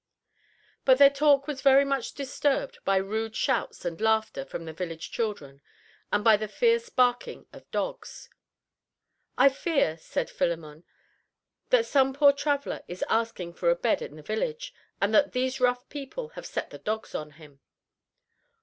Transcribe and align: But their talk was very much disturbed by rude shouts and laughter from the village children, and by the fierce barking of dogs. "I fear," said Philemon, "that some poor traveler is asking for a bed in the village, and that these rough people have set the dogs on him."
But 0.83 0.97
their 0.97 1.11
talk 1.11 1.45
was 1.45 1.61
very 1.61 1.85
much 1.85 2.13
disturbed 2.15 2.79
by 2.83 2.95
rude 2.95 3.35
shouts 3.35 3.85
and 3.85 4.01
laughter 4.01 4.43
from 4.43 4.65
the 4.65 4.73
village 4.73 5.11
children, 5.11 5.61
and 6.11 6.23
by 6.23 6.37
the 6.37 6.47
fierce 6.47 6.89
barking 6.89 7.45
of 7.53 7.69
dogs. 7.69 8.27
"I 9.37 9.47
fear," 9.49 9.97
said 9.99 10.31
Philemon, 10.31 10.85
"that 11.69 11.85
some 11.85 12.15
poor 12.15 12.33
traveler 12.33 12.81
is 12.87 13.05
asking 13.09 13.53
for 13.53 13.69
a 13.69 13.75
bed 13.75 14.01
in 14.01 14.15
the 14.15 14.23
village, 14.23 14.73
and 14.99 15.13
that 15.13 15.33
these 15.33 15.61
rough 15.61 15.87
people 15.87 16.29
have 16.29 16.47
set 16.47 16.71
the 16.71 16.79
dogs 16.79 17.13
on 17.13 17.33
him." 17.33 17.59